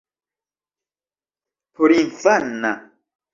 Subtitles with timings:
[1.73, 2.71] porinfana